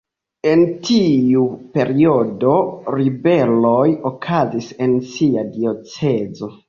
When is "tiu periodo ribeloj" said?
0.87-3.85